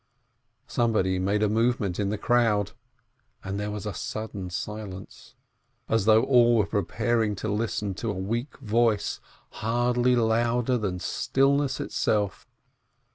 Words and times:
Somebody 0.65 1.19
made 1.19 1.43
a 1.43 1.47
movement 1.47 1.99
in 1.99 2.09
the 2.09 2.17
crowd, 2.17 2.71
and 3.43 3.59
there 3.59 3.69
was 3.69 3.85
a 3.85 3.93
sudden 3.93 4.49
silence, 4.49 5.35
as 5.87 6.05
though 6.05 6.23
all 6.23 6.55
were 6.55 6.65
preparing 6.65 7.35
to 7.35 7.47
listen 7.47 7.93
to 7.93 8.09
a 8.09 8.13
weak 8.15 8.57
voice, 8.57 9.19
hardly 9.51 10.15
louder 10.15 10.79
than 10.79 10.97
stillness 10.99 11.79
itself. 11.79 12.47